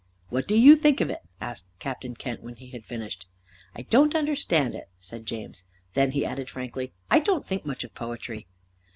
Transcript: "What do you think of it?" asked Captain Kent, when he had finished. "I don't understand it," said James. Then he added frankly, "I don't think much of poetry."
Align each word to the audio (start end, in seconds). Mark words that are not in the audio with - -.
"What 0.29 0.47
do 0.47 0.55
you 0.55 0.75
think 0.75 0.99
of 0.99 1.11
it?" 1.11 1.21
asked 1.39 1.67
Captain 1.77 2.15
Kent, 2.15 2.41
when 2.41 2.55
he 2.55 2.69
had 2.71 2.87
finished. 2.87 3.27
"I 3.75 3.83
don't 3.83 4.15
understand 4.15 4.73
it," 4.73 4.89
said 4.99 5.27
James. 5.27 5.63
Then 5.93 6.09
he 6.13 6.25
added 6.25 6.49
frankly, 6.49 6.91
"I 7.11 7.19
don't 7.19 7.45
think 7.45 7.67
much 7.67 7.83
of 7.83 7.93
poetry." 7.93 8.47